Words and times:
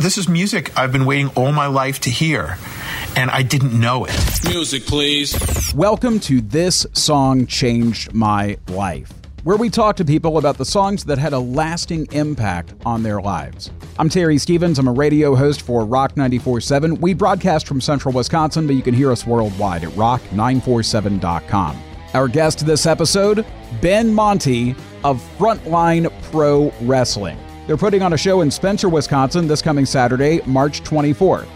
This 0.00 0.16
is 0.16 0.30
music 0.30 0.78
I've 0.78 0.92
been 0.92 1.04
waiting 1.04 1.28
all 1.36 1.52
my 1.52 1.66
life 1.66 2.00
to 2.00 2.10
hear, 2.10 2.56
and 3.16 3.30
I 3.30 3.42
didn't 3.42 3.78
know 3.78 4.06
it. 4.06 4.40
Music, 4.46 4.86
please. 4.86 5.74
Welcome 5.74 6.20
to 6.20 6.40
This 6.40 6.86
Song 6.94 7.44
Changed 7.44 8.14
My 8.14 8.56
Life, 8.68 9.12
where 9.44 9.58
we 9.58 9.68
talk 9.68 9.96
to 9.96 10.04
people 10.06 10.38
about 10.38 10.56
the 10.56 10.64
songs 10.64 11.04
that 11.04 11.18
had 11.18 11.34
a 11.34 11.38
lasting 11.38 12.08
impact 12.12 12.72
on 12.86 13.02
their 13.02 13.20
lives. 13.20 13.70
I'm 13.98 14.08
Terry 14.08 14.38
Stevens. 14.38 14.78
I'm 14.78 14.88
a 14.88 14.92
radio 14.92 15.34
host 15.34 15.60
for 15.60 15.84
Rock 15.84 16.16
947. 16.16 16.98
We 16.98 17.12
broadcast 17.12 17.66
from 17.66 17.82
central 17.82 18.14
Wisconsin, 18.14 18.66
but 18.66 18.76
you 18.76 18.82
can 18.82 18.94
hear 18.94 19.12
us 19.12 19.26
worldwide 19.26 19.84
at 19.84 19.90
rock947.com. 19.90 21.78
Our 22.14 22.26
guest 22.26 22.64
this 22.64 22.86
episode, 22.86 23.44
Ben 23.82 24.14
Manthe 24.14 24.74
of 25.04 25.20
Frontline 25.36 26.10
Pro 26.30 26.72
Wrestling. 26.80 27.38
They're 27.70 27.76
putting 27.76 28.02
on 28.02 28.14
a 28.14 28.18
show 28.18 28.40
in 28.40 28.50
Spencer, 28.50 28.88
Wisconsin 28.88 29.46
this 29.46 29.62
coming 29.62 29.86
Saturday, 29.86 30.40
March 30.44 30.82
24th. 30.82 31.46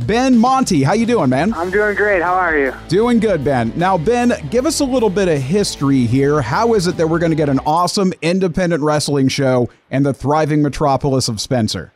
Ben 0.00 0.34
Manthe, 0.34 0.82
how 0.84 0.94
you 0.94 1.06
doing, 1.06 1.30
man? 1.30 1.54
I'm 1.54 1.70
doing 1.70 1.94
great. 1.94 2.22
How 2.22 2.34
are 2.34 2.58
you? 2.58 2.74
Doing 2.88 3.20
good, 3.20 3.44
Ben. 3.44 3.72
Now, 3.76 3.96
Ben, 3.96 4.32
give 4.50 4.66
us 4.66 4.80
a 4.80 4.84
little 4.84 5.10
bit 5.10 5.28
of 5.28 5.40
history 5.40 6.06
here. 6.06 6.42
How 6.42 6.74
is 6.74 6.88
it 6.88 6.96
that 6.96 7.06
we're 7.06 7.20
going 7.20 7.30
to 7.30 7.36
get 7.36 7.48
an 7.48 7.60
awesome 7.60 8.12
independent 8.20 8.82
wrestling 8.82 9.28
show 9.28 9.70
in 9.92 10.02
the 10.02 10.12
thriving 10.12 10.60
metropolis 10.60 11.28
of 11.28 11.40
Spencer? 11.40 11.92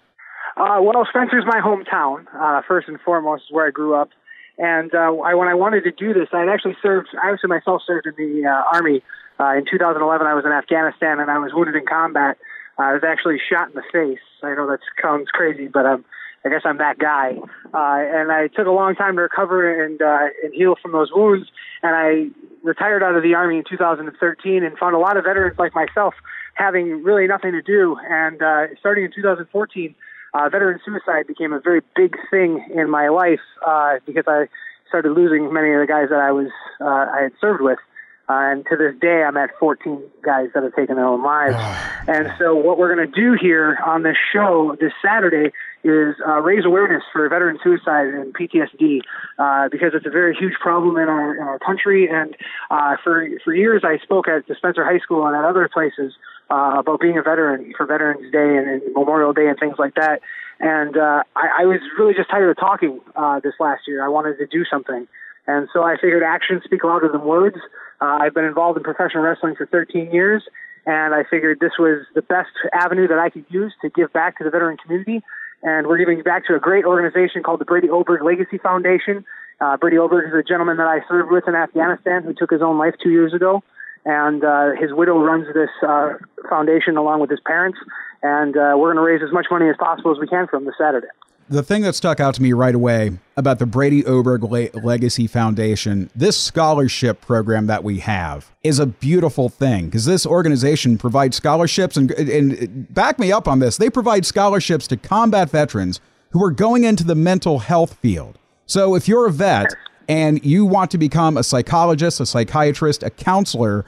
Uh, 0.57 0.79
well, 0.81 1.05
Spencer's 1.09 1.43
my 1.45 1.61
hometown. 1.61 2.27
Uh, 2.33 2.63
first 2.69 2.87
and 2.87 3.01
foremost, 3.01 3.43
is 3.49 3.53
where 3.53 3.67
I 3.67 3.71
grew 3.73 3.97
up. 3.97 4.11
And 4.57 4.95
uh, 4.95 5.17
I, 5.19 5.35
when 5.35 5.49
I 5.49 5.55
wanted 5.55 5.83
to 5.83 5.91
do 5.91 6.15
this, 6.15 6.29
I'd 6.33 6.49
actually 6.49 6.77
served. 6.81 7.09
I 7.21 7.33
actually 7.33 7.49
myself 7.49 7.83
served 7.85 8.07
in 8.07 8.15
the 8.17 8.49
uh, 8.49 8.77
army. 8.77 9.03
Uh, 9.41 9.57
in 9.57 9.65
2011, 9.69 10.25
I 10.25 10.35
was 10.35 10.45
in 10.45 10.53
Afghanistan, 10.53 11.19
and 11.19 11.29
I 11.29 11.39
was 11.39 11.51
wounded 11.53 11.75
in 11.75 11.85
combat. 11.87 12.39
I 12.79 12.93
was 12.93 13.03
actually 13.07 13.39
shot 13.39 13.69
in 13.69 13.75
the 13.75 13.83
face. 13.93 14.25
I 14.43 14.55
know 14.55 14.67
that 14.69 14.81
sounds 15.01 15.29
crazy, 15.31 15.69
but 15.69 15.87
I'm, 15.87 16.05
I 16.45 16.49
guess 16.49 16.63
I'm 16.65 16.79
that 16.79 16.99
guy. 16.99 17.37
Uh, 17.73 18.19
and 18.19 18.33
I 18.33 18.49
took 18.49 18.67
a 18.67 18.71
long 18.71 18.95
time 18.95 19.17
to 19.17 19.23
recover 19.23 19.85
and 19.85 20.01
uh, 20.03 20.29
and 20.43 20.53
heal 20.53 20.75
from 20.81 20.93
those 20.93 21.11
wounds. 21.13 21.49
And 21.83 21.95
I 21.95 22.29
retired 22.63 23.03
out 23.03 23.15
of 23.15 23.23
the 23.23 23.35
army 23.35 23.59
in 23.59 23.65
2013 23.69 24.65
and 24.65 24.79
found 24.79 24.95
a 24.95 24.99
lot 24.99 25.17
of 25.17 25.25
veterans 25.25 25.59
like 25.59 25.75
myself 25.75 26.15
having 26.55 27.03
really 27.03 27.27
nothing 27.27 27.53
to 27.53 27.63
do. 27.63 27.97
And 28.09 28.43
uh, 28.43 28.75
starting 28.81 29.05
in 29.05 29.13
2014, 29.15 29.95
uh, 30.35 30.49
veteran 30.49 30.81
suicide 30.85 31.27
became 31.27 31.53
a 31.53 31.61
very 31.61 31.81
big 31.95 32.17
thing 32.31 32.67
in 32.75 32.91
my 32.91 33.09
life 33.09 33.41
uh, 33.67 33.97
because 34.05 34.25
I 34.27 34.47
started 34.89 35.13
losing 35.13 35.53
many 35.53 35.73
of 35.73 35.81
the 35.81 35.87
guys 35.87 36.09
that 36.11 36.21
I 36.21 36.33
was 36.33 36.51
uh, 36.81 37.07
I 37.13 37.23
had 37.23 37.33
served 37.41 37.63
with. 37.63 37.79
Uh, 38.27 38.57
and 38.57 38.65
to 38.71 38.77
this 38.77 38.95
day, 39.01 39.23
I'm 39.23 39.37
at 39.37 39.51
14 39.61 40.03
guys 40.23 40.49
that 40.55 40.63
have 40.63 40.75
taken 40.75 40.97
their 40.97 41.05
own 41.05 41.23
lives. 41.23 41.57
and 42.09 42.33
so, 42.39 42.55
what 42.55 42.79
we're 42.79 42.95
going 42.95 43.07
to 43.07 43.21
do 43.21 43.37
here 43.39 43.79
on 43.85 44.03
this 44.03 44.17
show 44.33 44.77
this 44.81 44.93
Saturday 45.05 45.53
is 45.85 46.15
uh, 46.27 46.41
raise 46.41 46.65
awareness 46.65 47.03
for 47.13 47.29
veteran 47.29 47.59
suicide 47.63 48.09
and 48.09 48.35
PTSD 48.35 49.01
uh, 49.39 49.69
because 49.71 49.93
it's 49.93 50.07
a 50.07 50.11
very 50.11 50.35
huge 50.35 50.55
problem 50.55 50.97
in 50.97 51.09
our 51.09 51.37
in 51.37 51.43
our 51.43 51.59
country. 51.59 52.09
And 52.09 52.35
uh, 52.71 52.97
for 53.05 53.29
for 53.45 53.55
years, 53.55 53.83
I 53.85 53.99
spoke 54.03 54.27
at 54.27 54.47
the 54.47 54.55
Spencer 54.55 54.85
High 54.85 55.01
School 55.01 55.27
and 55.27 55.37
at 55.37 55.45
other 55.45 55.69
places 55.69 56.15
uh, 56.51 56.77
about 56.79 57.01
being 57.01 57.19
a 57.19 57.23
veteran 57.23 57.75
for 57.77 57.85
Veterans 57.85 58.33
Day 58.33 58.57
and, 58.57 58.69
and 58.69 58.95
Memorial 58.95 59.35
Day 59.35 59.49
and 59.49 59.59
things 59.59 59.77
like 59.79 59.95
that. 59.97 60.21
And 60.61 60.97
uh, 60.97 61.25
I, 61.37 61.63
I 61.63 61.65
was 61.67 61.81
really 61.99 62.15
just 62.15 62.31
tired 62.31 62.51
of 62.51 62.57
talking 62.57 63.01
uh, 63.17 63.41
this 63.41 63.55
last 63.61 63.83
year. 63.87 64.05
I 64.05 64.09
wanted 64.09 64.39
to 64.39 64.47
do 64.47 64.65
something. 64.65 65.07
And 65.47 65.69
so 65.73 65.83
I 65.83 65.97
figured 65.97 66.23
actions 66.23 66.63
speak 66.65 66.85
louder 66.85 67.09
than 67.09 67.23
words. 67.23 67.57
Uh, 68.01 68.19
I've 68.21 68.35
been 68.35 68.45
involved 68.45 68.77
in 68.77 68.83
professional 68.83 69.23
wrestling 69.23 69.55
for 69.57 69.67
13 69.67 70.11
years, 70.11 70.43
and 70.87 71.15
I 71.15 71.25
figured 71.29 71.61
this 71.61 71.73
was 71.79 72.07
the 72.15 72.23
best 72.23 72.51
avenue 72.73 73.09
that 73.09 73.19
I 73.19 73.31
could 73.31 73.45
use 73.49 73.73
to 73.83 73.89
give 73.91 74.13
back 74.13 74.39
to 74.39 74.45
the 74.45 74.51
veteran 74.51 74.77
community. 74.77 75.23
And 75.63 75.87
we're 75.87 75.99
giving 75.99 76.23
back 76.23 76.47
to 76.47 76.55
a 76.55 76.61
great 76.61 76.85
organization 76.85 77.43
called 77.43 77.61
the 77.61 77.65
Brady 77.65 77.89
Oberg 77.89 78.23
Legacy 78.23 78.59
Foundation. 78.59 79.25
Uh, 79.61 79.77
Brady 79.77 79.97
Oberg 79.97 80.29
is 80.29 80.35
a 80.35 80.43
gentleman 80.43 80.77
that 80.77 80.87
I 80.87 81.01
served 81.09 81.31
with 81.31 81.45
in 81.47 81.55
Afghanistan 81.55 82.23
who 82.23 82.35
took 82.35 82.51
his 82.51 82.61
own 82.61 82.77
life 82.77 82.95
two 83.03 83.11
years 83.11 83.33
ago. 83.33 83.63
And 84.05 84.45
uh, 84.45 84.73
his 84.79 84.93
widow 84.93 85.19
runs 85.19 85.47
this 85.55 85.71
uh, 85.87 86.15
foundation 86.51 86.99
along 86.99 87.21
with 87.21 87.31
his 87.31 87.41
parents. 87.47 87.79
And 88.23 88.57
uh, 88.57 88.77
we're 88.77 88.93
going 88.93 88.97
to 88.97 89.03
raise 89.03 89.23
as 89.23 89.33
much 89.33 89.47
money 89.51 89.71
as 89.71 89.77
possible 89.79 90.13
as 90.13 90.19
we 90.19 90.27
can 90.27 90.47
from 90.49 90.67
this 90.67 90.75
Saturday 90.77 91.09
the 91.49 91.63
thing 91.63 91.83
that 91.83 91.95
stuck 91.95 92.21
out 92.21 92.35
to 92.35 92.43
me 92.43 92.53
right 92.53 92.75
away 92.75 93.19
about 93.37 93.59
the 93.59 93.67
Brady 93.67 94.05
Oberg 94.05 94.43
Le- 94.43 94.71
Legacy 94.83 95.27
Foundation, 95.27 96.11
this 96.15 96.41
scholarship 96.41 97.21
program 97.21 97.67
that 97.67 97.85
we 97.85 97.99
have 98.01 98.51
is 98.63 98.79
a 98.79 98.87
beautiful 98.87 99.49
thing 99.49 99.87
because 99.87 100.05
this 100.05 100.25
organization 100.25 100.97
provides 100.97 101.37
scholarships 101.37 101.97
and, 101.97 102.11
and 102.13 102.93
back 102.93 103.19
me 103.19 103.31
up 103.33 103.47
on 103.47 103.59
this. 103.59 103.77
They 103.77 103.91
provide 103.91 104.25
scholarships 104.25 104.87
to 104.89 104.97
combat 104.97 105.51
veterans 105.51 106.01
who 106.31 106.43
are 106.43 106.51
going 106.51 106.85
into 106.85 107.05
the 107.05 107.15
mental 107.15 107.59
health 107.61 107.95
field. 107.95 108.39
So 108.67 108.95
if 108.95 109.07
you're 109.07 109.27
a 109.27 109.33
vet 109.33 109.75
and 110.09 110.45
you 110.45 110.65
want 110.65 110.91
to 110.93 110.99
become 110.99 111.37
a 111.37 111.45
psychologist, 111.45 112.21
a 112.21 112.27
psychiatrist, 112.27 113.03
a 113.03 113.11
counselor, 113.11 113.85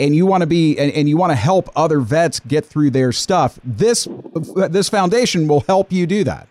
and 0.00 0.14
you 0.14 0.24
want 0.24 0.40
to 0.42 0.46
be 0.46 0.78
and, 0.78 0.92
and 0.92 1.08
you 1.08 1.16
want 1.16 1.30
to 1.30 1.36
help 1.36 1.68
other 1.76 2.00
vets 2.00 2.40
get 2.40 2.64
through 2.64 2.90
their 2.90 3.12
stuff, 3.12 3.58
this 3.64 4.08
this 4.68 4.88
foundation 4.88 5.46
will 5.46 5.60
help 5.60 5.92
you 5.92 6.06
do 6.06 6.24
that. 6.24 6.48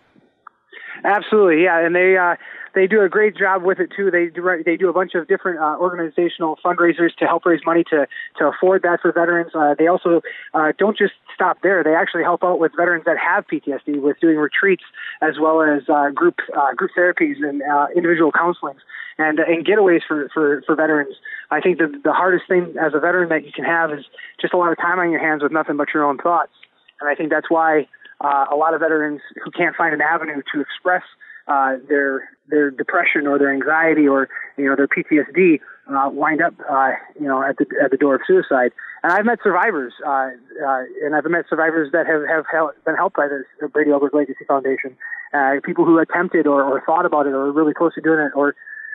Absolutely, 1.04 1.64
yeah, 1.64 1.84
and 1.84 1.94
they 1.94 2.16
uh, 2.16 2.36
they 2.74 2.86
do 2.86 3.02
a 3.02 3.08
great 3.08 3.36
job 3.36 3.62
with 3.62 3.78
it 3.80 3.90
too. 3.96 4.10
They 4.10 4.26
do 4.26 4.62
they 4.64 4.76
do 4.76 4.88
a 4.88 4.92
bunch 4.92 5.14
of 5.14 5.26
different 5.26 5.60
uh, 5.60 5.76
organizational 5.78 6.58
fundraisers 6.64 7.14
to 7.18 7.26
help 7.26 7.44
raise 7.46 7.60
money 7.64 7.84
to 7.90 8.06
to 8.38 8.46
afford 8.46 8.82
that 8.82 9.00
for 9.00 9.12
veterans. 9.12 9.52
Uh, 9.54 9.74
they 9.78 9.86
also 9.86 10.20
uh, 10.54 10.72
don't 10.78 10.96
just 10.96 11.14
stop 11.34 11.58
there. 11.62 11.82
They 11.82 11.94
actually 11.94 12.22
help 12.22 12.44
out 12.44 12.58
with 12.58 12.72
veterans 12.76 13.04
that 13.06 13.16
have 13.18 13.46
PTSD 13.46 14.00
with 14.00 14.20
doing 14.20 14.36
retreats 14.36 14.84
as 15.22 15.34
well 15.40 15.62
as 15.62 15.82
uh, 15.88 16.10
group 16.10 16.36
uh, 16.56 16.74
group 16.74 16.90
therapies 16.96 17.42
and 17.42 17.62
uh, 17.62 17.86
individual 17.96 18.32
counselings 18.32 18.80
and 19.18 19.38
and 19.38 19.66
getaways 19.66 20.00
for 20.06 20.28
for 20.32 20.62
for 20.66 20.74
veterans. 20.74 21.16
I 21.50 21.60
think 21.60 21.78
that 21.78 22.02
the 22.04 22.12
hardest 22.12 22.46
thing 22.48 22.74
as 22.80 22.92
a 22.94 23.00
veteran 23.00 23.28
that 23.30 23.44
you 23.44 23.52
can 23.52 23.64
have 23.64 23.92
is 23.92 24.04
just 24.40 24.54
a 24.54 24.56
lot 24.56 24.70
of 24.70 24.78
time 24.78 24.98
on 24.98 25.10
your 25.10 25.20
hands 25.20 25.42
with 25.42 25.52
nothing 25.52 25.76
but 25.76 25.88
your 25.92 26.04
own 26.04 26.18
thoughts. 26.18 26.52
And 27.00 27.08
I 27.08 27.14
think 27.14 27.30
that's 27.30 27.48
why 27.48 27.88
uh, 28.20 28.46
a 28.50 28.56
lot 28.56 28.74
of 28.74 28.80
veterans 28.80 29.20
who 29.42 29.50
can't 29.50 29.74
find 29.76 29.94
an 29.94 30.00
avenue 30.00 30.42
to 30.54 30.60
express 30.60 31.02
uh, 31.48 31.76
their 31.88 32.28
their 32.48 32.70
depression 32.70 33.26
or 33.26 33.38
their 33.38 33.52
anxiety 33.52 34.06
or 34.06 34.28
you 34.56 34.66
know 34.66 34.76
their 34.76 34.88
PTSD 34.88 35.60
uh, 35.88 36.10
wind 36.10 36.42
up 36.42 36.54
uh, 36.68 36.90
you 37.18 37.26
know 37.26 37.42
at 37.42 37.56
the 37.56 37.66
at 37.82 37.90
the 37.90 37.96
door 37.96 38.14
of 38.16 38.20
suicide. 38.26 38.72
And 39.02 39.12
I've 39.12 39.24
met 39.24 39.38
survivors, 39.42 39.94
uh, 40.06 40.10
uh, 40.10 40.82
and 41.02 41.16
I've 41.16 41.24
met 41.24 41.46
survivors 41.48 41.90
that 41.92 42.06
have 42.06 42.22
have 42.28 42.44
been 42.84 42.96
helped 42.96 43.16
by 43.16 43.28
this 43.28 43.70
Brady 43.72 43.90
Oberg 43.90 44.14
Legacy 44.14 44.44
Foundation. 44.46 44.96
Uh, 45.32 45.54
people 45.64 45.84
who 45.84 45.98
attempted 45.98 46.46
or, 46.46 46.62
or 46.62 46.82
thought 46.84 47.06
about 47.06 47.26
it 47.26 47.30
or 47.30 47.44
were 47.44 47.52
really 47.52 47.72
close 47.72 47.94
to 47.94 48.00
doing 48.00 48.20
it, 48.20 48.32
or 48.36 48.54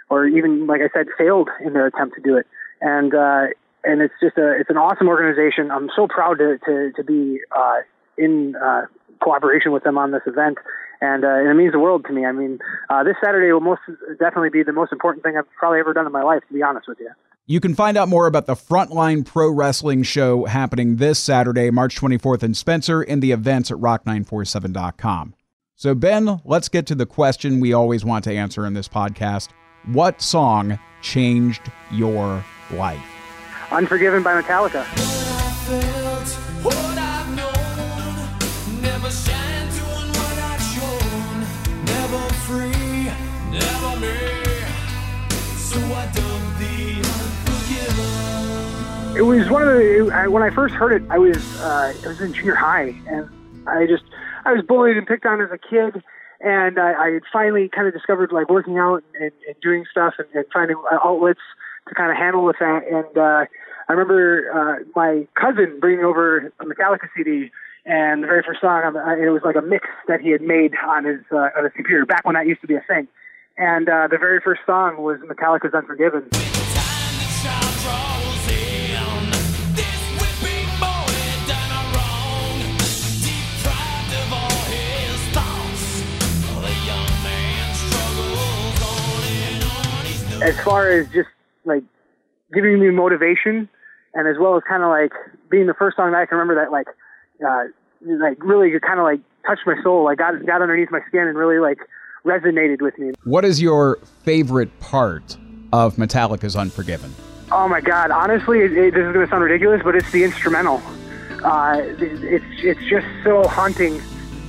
or 0.09 0.27
even 0.27 0.67
like 0.67 0.81
I 0.81 0.89
said, 0.93 1.07
failed 1.17 1.49
in 1.65 1.73
their 1.73 1.87
attempt 1.87 2.15
to 2.15 2.21
do 2.21 2.37
it. 2.37 2.45
And 2.81 3.15
uh, 3.15 3.47
and 3.83 4.01
it's 4.01 4.13
just 4.21 4.37
a 4.37 4.59
it's 4.59 4.69
an 4.69 4.77
awesome 4.77 5.07
organization. 5.07 5.71
I'm 5.71 5.89
so 5.95 6.07
proud 6.07 6.37
to 6.37 6.57
to, 6.65 6.91
to 6.95 7.03
be 7.03 7.39
uh, 7.55 7.79
in 8.17 8.55
uh, 8.55 8.85
cooperation 9.21 9.71
with 9.71 9.83
them 9.83 9.97
on 9.97 10.11
this 10.11 10.21
event, 10.25 10.57
and, 11.01 11.23
uh, 11.23 11.27
and 11.27 11.49
it 11.49 11.53
means 11.55 11.73
the 11.73 11.79
world 11.79 12.05
to 12.07 12.13
me. 12.13 12.25
I 12.25 12.31
mean, 12.31 12.59
uh, 12.89 13.03
this 13.03 13.15
Saturday 13.23 13.51
will 13.51 13.61
most 13.61 13.81
definitely 14.19 14.49
be 14.49 14.63
the 14.63 14.73
most 14.73 14.91
important 14.91 15.23
thing 15.23 15.35
I've 15.37 15.49
probably 15.57 15.79
ever 15.79 15.93
done 15.93 16.05
in 16.05 16.11
my 16.11 16.23
life, 16.23 16.41
to 16.47 16.53
be 16.53 16.61
honest 16.63 16.87
with 16.87 16.99
you. 16.99 17.09
You 17.47 17.59
can 17.59 17.75
find 17.75 17.95
out 17.95 18.09
more 18.09 18.25
about 18.25 18.47
the 18.47 18.55
Frontline 18.55 19.23
Pro 19.23 19.51
Wrestling 19.51 20.01
Show 20.01 20.45
happening 20.45 20.95
this 20.95 21.19
Saturday, 21.19 21.69
March 21.69 21.95
24th 21.95 22.41
in 22.41 22.55
Spencer, 22.55 23.03
in 23.03 23.19
the 23.19 23.31
events 23.31 23.69
at 23.69 23.77
rock947.com. 23.77 25.35
So, 25.75 25.93
Ben, 25.93 26.41
let's 26.43 26.69
get 26.69 26.87
to 26.87 26.95
the 26.95 27.05
question 27.05 27.59
we 27.59 27.71
always 27.71 28.03
want 28.03 28.23
to 28.23 28.33
answer 28.33 28.65
in 28.65 28.73
this 28.73 28.87
podcast 28.87 29.49
What 29.85 30.21
song 30.21 30.79
changed 31.03 31.69
your 31.91 32.43
life? 32.71 33.05
Unforgiven 33.71 34.23
by 34.23 34.41
Metallica. 34.41 34.85
It 49.15 49.21
was 49.21 49.49
one 49.49 49.61
of 49.61 49.69
the 49.69 50.11
I, 50.13 50.27
when 50.27 50.43
I 50.43 50.49
first 50.49 50.73
heard 50.75 50.91
it, 50.91 51.09
I 51.09 51.17
was 51.17 51.37
uh, 51.61 51.93
I 52.03 52.07
was 52.07 52.19
in 52.19 52.33
junior 52.33 52.55
high, 52.55 52.95
and 53.07 53.29
I 53.67 53.85
just 53.85 54.03
I 54.43 54.51
was 54.51 54.61
bullied 54.65 54.97
and 54.97 55.07
picked 55.07 55.25
on 55.25 55.41
as 55.41 55.49
a 55.51 55.57
kid, 55.57 56.03
and 56.41 56.79
I, 56.79 56.93
I 56.93 57.11
had 57.11 57.23
finally 57.31 57.69
kind 57.69 57.87
of 57.87 57.93
discovered 57.93 58.31
like 58.31 58.49
working 58.49 58.77
out 58.77 59.03
and, 59.19 59.31
and 59.47 59.55
doing 59.61 59.85
stuff 59.89 60.15
and, 60.17 60.27
and 60.33 60.45
finding 60.51 60.77
outlets 60.91 61.39
to 61.87 61.95
kind 61.95 62.11
of 62.11 62.17
handle 62.17 62.43
with 62.43 62.57
that. 62.59 62.83
And 62.87 63.17
uh, 63.17 63.45
I 63.87 63.93
remember 63.93 64.51
uh, 64.51 64.83
my 64.95 65.27
cousin 65.35 65.79
bringing 65.79 66.03
over 66.03 66.51
a 66.59 66.65
Metallica 66.65 67.07
CD. 67.15 67.51
And 67.85 68.23
the 68.23 68.27
very 68.27 68.41
first 68.41 68.61
song, 68.61 68.81
I, 68.83 68.87
uh, 68.87 69.15
it 69.15 69.29
was 69.29 69.43
like 69.45 69.55
a 69.55 69.61
mix 69.61 69.87
that 70.07 70.19
he 70.19 70.31
had 70.31 70.41
made 70.41 70.73
on 70.87 71.05
his 71.05 71.21
uh, 71.31 71.49
on 71.55 71.63
his 71.65 71.73
computer 71.75 72.05
back 72.05 72.25
when 72.25 72.33
that 72.33 72.47
used 72.47 72.61
to 72.61 72.67
be 72.67 72.75
a 72.75 72.83
thing. 72.87 73.07
And 73.57 73.87
uh, 73.87 74.07
the 74.09 74.17
very 74.17 74.41
first 74.41 74.61
song 74.65 74.97
was 74.97 75.19
Metallica's 75.19 75.73
"Unforgiven." 75.73 76.29
as 90.41 90.59
far 90.59 90.89
as 90.89 91.07
just 91.09 91.29
like 91.63 91.83
giving 92.53 92.79
me 92.79 92.89
motivation 92.91 93.67
and 94.13 94.27
as 94.27 94.35
well 94.39 94.55
as 94.55 94.63
kind 94.67 94.83
of 94.83 94.89
like 94.89 95.11
being 95.49 95.65
the 95.65 95.73
first 95.73 95.97
song 95.97 96.11
that 96.11 96.21
I 96.21 96.25
can 96.25 96.37
remember 96.37 96.61
that 96.61 96.71
like 96.71 96.87
uh, 97.45 97.63
like 98.01 98.43
really 98.43 98.77
kind 98.79 98.99
of 98.99 99.05
like 99.05 99.19
touched 99.45 99.65
my 99.65 99.81
soul, 99.83 100.05
like 100.05 100.17
got 100.17 100.45
got 100.45 100.61
underneath 100.61 100.91
my 100.91 101.01
skin 101.07 101.27
and 101.27 101.37
really 101.37 101.59
like 101.59 101.79
resonated 102.25 102.81
with 102.81 102.97
me. 102.97 103.13
What 103.23 103.45
is 103.45 103.61
your 103.61 103.99
favorite 104.23 104.79
part 104.79 105.37
of 105.71 105.95
Metallica's 105.95 106.55
Unforgiven? 106.55 107.13
Oh 107.51 107.67
my 107.67 107.81
God! 107.81 108.11
Honestly, 108.11 108.59
it, 108.59 108.71
it, 108.71 108.93
this 108.93 109.05
is 109.05 109.13
going 109.13 109.25
to 109.25 109.29
sound 109.29 109.43
ridiculous, 109.43 109.81
but 109.83 109.95
it's 109.95 110.11
the 110.11 110.23
instrumental. 110.23 110.81
Uh, 111.43 111.79
it, 111.79 112.23
it's 112.23 112.45
it's 112.57 112.83
just 112.89 113.05
so 113.23 113.47
haunting, 113.47 114.01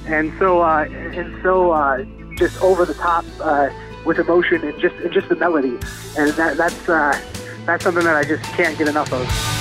and 0.07 0.33
so 0.39 0.63
uh, 0.63 0.85
and 0.89 1.43
so 1.43 1.73
uh, 1.73 2.05
just 2.37 2.61
over 2.63 2.85
the 2.85 2.95
top 2.95 3.25
uh, 3.41 3.69
with 4.07 4.19
emotion 4.19 4.63
and 4.63 4.79
just 4.81 4.95
and 4.97 5.13
just 5.13 5.29
the 5.29 5.37
melody, 5.37 5.77
and 6.17 6.31
that, 6.33 6.57
that's 6.57 6.89
uh, 6.89 7.21
that's 7.67 7.85
something 7.85 8.05
that 8.05 8.17
I 8.17 8.25
just 8.25 8.43
can't 8.55 8.79
get 8.79 8.89
enough 8.89 9.13
of. 9.13 9.56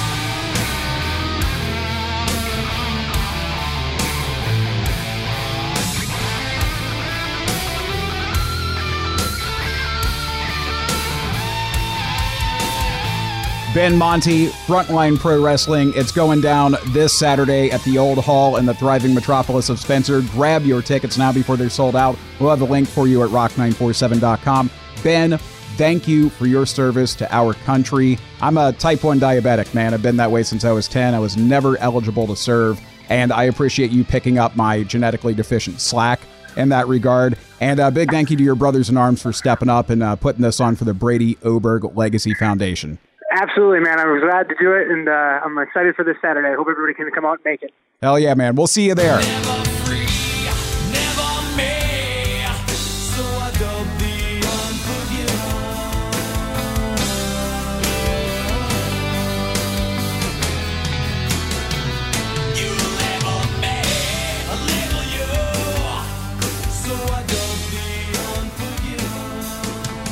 Ben 13.75 13.99
Manthe, 13.99 14.51
Frontline 14.67 15.19
Pro 15.19 15.43
Wrestling. 15.43 15.91
It's 15.97 16.13
going 16.13 16.39
down 16.39 16.77
this 16.93 17.11
Saturday 17.11 17.71
at 17.71 17.83
the 17.83 17.97
Old 17.97 18.19
Hall 18.19 18.55
in 18.55 18.65
the 18.65 18.73
thriving 18.73 19.13
metropolis 19.13 19.67
of 19.67 19.81
Spencer. 19.81 20.21
Grab 20.31 20.63
your 20.63 20.81
tickets 20.81 21.17
now 21.17 21.33
before 21.33 21.57
they're 21.57 21.69
sold 21.69 21.93
out. 21.93 22.17
We'll 22.39 22.51
have 22.51 22.59
the 22.59 22.65
link 22.65 22.87
for 22.87 23.05
you 23.05 23.21
at 23.23 23.31
rock947.com. 23.31 24.71
Ben, 25.03 25.37
thank 25.75 26.07
you 26.07 26.29
for 26.29 26.47
your 26.47 26.65
service 26.65 27.15
to 27.15 27.35
our 27.35 27.53
country. 27.53 28.17
I'm 28.39 28.55
a 28.55 28.71
type 28.71 29.03
1 29.03 29.19
diabetic, 29.19 29.73
man. 29.73 29.93
I've 29.93 30.01
been 30.01 30.15
that 30.15 30.31
way 30.31 30.43
since 30.43 30.63
I 30.63 30.71
was 30.71 30.87
10. 30.87 31.13
I 31.13 31.19
was 31.19 31.35
never 31.35 31.77
eligible 31.79 32.27
to 32.27 32.35
serve, 32.37 32.79
and 33.09 33.33
I 33.33 33.43
appreciate 33.43 33.91
you 33.91 34.05
picking 34.05 34.37
up 34.37 34.55
my 34.55 34.83
genetically 34.83 35.33
deficient 35.33 35.81
slack 35.81 36.21
in 36.55 36.69
that 36.69 36.87
regard. 36.87 37.37
And 37.59 37.81
a 37.81 37.91
big 37.91 38.09
thank 38.09 38.31
you 38.31 38.37
to 38.37 38.43
your 38.43 38.55
brothers 38.55 38.89
in 38.89 38.95
arms 38.95 39.21
for 39.21 39.33
stepping 39.33 39.67
up 39.67 39.89
and 39.89 40.01
uh, 40.01 40.15
putting 40.15 40.43
this 40.43 40.61
on 40.61 40.77
for 40.77 40.85
the 40.85 40.93
Brady 40.93 41.37
Oberg 41.43 41.83
Legacy 41.97 42.33
Foundation. 42.35 42.99
Absolutely, 43.35 43.81
man. 43.81 43.99
I 43.99 44.05
was 44.05 44.21
glad 44.21 44.47
to 44.47 44.55
do 44.57 44.71
it, 44.71 44.87
and 44.89 45.09
uh, 45.09 45.11
I'm 45.43 45.57
excited 45.57 45.93
for 45.93 46.05
this 46.05 46.15
Saturday. 46.21 46.47
I 46.47 46.55
hope 46.55 46.67
everybody 46.69 46.93
can 46.93 47.11
come 47.11 47.25
out 47.25 47.39
and 47.39 47.43
make 47.43 47.63
it. 47.63 47.73
Hell 48.01 48.17
yeah, 48.17 48.33
man. 48.33 48.55
We'll 48.55 48.65
see 48.65 48.87
you 48.87 48.95
there. 48.95 49.21